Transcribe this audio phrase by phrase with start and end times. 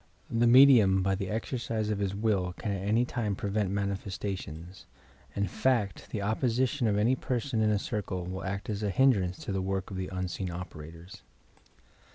[0.41, 4.85] The medium by the exercise of his will can at any time prevent mautfestations,—
[5.35, 9.37] in fact the opposition of any lierson in a circle will act as a hindrance
[9.45, 11.21] to the work of the unseen operators.